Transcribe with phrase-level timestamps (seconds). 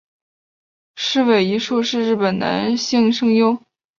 [0.95, 3.63] 矢尾一树是日本男性声优。